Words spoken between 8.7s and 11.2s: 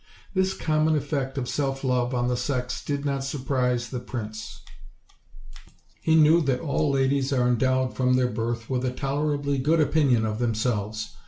a tolerably good opinion of themselves.